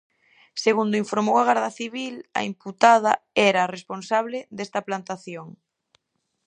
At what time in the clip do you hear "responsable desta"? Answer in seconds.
3.75-4.79